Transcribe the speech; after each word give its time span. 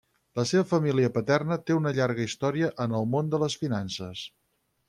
La 0.37 0.43
seva 0.51 0.63
família 0.69 1.11
paterna 1.17 1.59
té 1.69 1.77
una 1.81 1.93
llarga 1.99 2.27
història 2.31 2.73
en 2.87 2.99
el 3.03 3.07
món 3.15 3.33
de 3.35 3.45
les 3.45 3.63
finances. 3.65 4.29